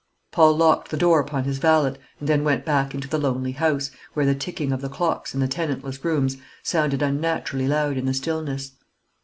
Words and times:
Paul 0.31 0.57
locked 0.57 0.89
the 0.89 0.97
door 0.97 1.19
upon 1.19 1.43
his 1.43 1.59
valet, 1.59 1.95
and 2.19 2.27
then 2.27 2.43
went 2.43 2.65
back 2.65 2.95
into 2.95 3.07
the 3.07 3.19
lonely 3.19 3.51
house, 3.51 3.91
where 4.15 4.25
the 4.25 4.33
ticking 4.33 4.71
of 4.71 4.81
the 4.81 4.89
clocks 4.89 5.35
in 5.35 5.41
the 5.41 5.47
tenantless 5.47 6.03
rooms 6.03 6.37
sounded 6.63 7.03
unnaturally 7.03 7.67
loud 7.67 7.97
in 7.97 8.07
the 8.07 8.13
stillness. 8.15 8.71